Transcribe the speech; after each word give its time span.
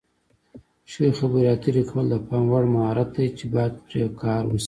ښې 0.91 1.07
خبرې 1.17 1.47
اترې 1.53 1.83
کول 1.89 2.05
د 2.09 2.13
پام 2.27 2.45
وړ 2.51 2.63
مهارت 2.73 3.09
دی 3.15 3.27
چې 3.37 3.45
باید 3.53 3.73
پرې 3.87 4.03
کار 4.21 4.43
وشي. 4.47 4.59